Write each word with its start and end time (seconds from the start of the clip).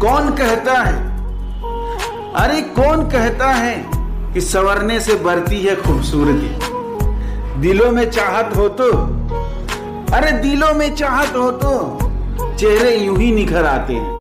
कौन 0.00 0.30
कहता 0.30 0.72
है? 0.72 0.94
अरे 2.34 2.60
कौन 2.60 3.02
कहता 3.10 3.48
है 3.48 3.84
कि 4.34 4.40
सवरने 4.40 5.00
से 5.00 5.14
बढ़ती 5.14 5.62
है 5.62 5.76
खूबसूरती? 5.76 6.48
दिलों 7.60 7.90
में 7.92 8.10
चाहत 8.10 8.56
हो 8.56 8.68
तो? 8.68 8.90
अरे 10.16 10.32
दिलों 10.32 10.74
में 10.74 10.94
चाहत 10.94 11.36
हो 11.36 11.50
तो? 11.50 11.98
चेहरे 12.56 12.96
यूँ 12.96 13.18
ही 13.18 13.32
निखर 13.32 13.64
आते 13.64 13.92
हैं। 13.92 14.18